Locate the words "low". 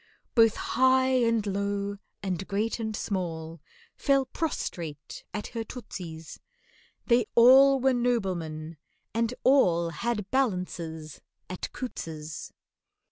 1.45-1.97